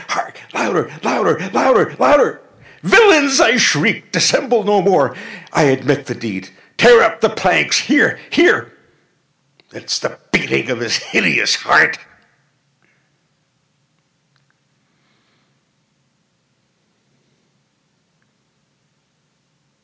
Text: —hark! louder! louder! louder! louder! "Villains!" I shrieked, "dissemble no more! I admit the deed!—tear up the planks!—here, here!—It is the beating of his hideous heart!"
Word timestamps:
—hark! 0.07 0.39
louder! 0.55 0.91
louder! 1.03 1.49
louder! 1.53 1.95
louder! 1.99 2.41
"Villains!" 2.81 3.39
I 3.39 3.57
shrieked, 3.57 4.13
"dissemble 4.13 4.63
no 4.63 4.81
more! 4.81 5.15
I 5.53 5.65
admit 5.65 6.07
the 6.07 6.15
deed!—tear 6.15 7.03
up 7.03 7.21
the 7.21 7.29
planks!—here, 7.29 8.19
here!—It 8.31 9.83
is 9.83 9.99
the 9.99 10.17
beating 10.31 10.71
of 10.71 10.79
his 10.79 10.95
hideous 10.97 11.53
heart!" 11.53 11.99